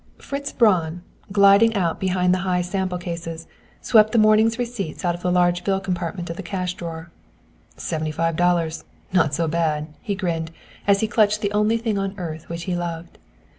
Fritz 0.17 0.51
Braun, 0.51 1.03
gliding 1.31 1.75
out 1.75 1.99
behind 1.99 2.33
the 2.33 2.39
high 2.39 2.63
sample 2.63 2.97
cases, 2.97 3.45
swept 3.83 4.13
the 4.13 4.17
morning's 4.17 4.57
receipts 4.57 5.05
out 5.05 5.13
of 5.13 5.21
the 5.21 5.31
large 5.31 5.63
bill 5.63 5.79
compartment 5.79 6.27
of 6.31 6.37
the 6.37 6.41
cash 6.41 6.73
drawer. 6.73 7.11
"Seventy 7.77 8.09
five 8.09 8.35
dollars. 8.35 8.83
Not 9.13 9.35
so 9.35 9.47
bad," 9.47 9.89
he 10.01 10.15
grinned, 10.15 10.49
as 10.87 11.01
he 11.01 11.07
clutched 11.07 11.41
the 11.41 11.51
only 11.51 11.77
thing 11.77 11.99
on 11.99 12.15
earth 12.17 12.49
which 12.49 12.63
he 12.63 12.75
loved. 12.75 13.19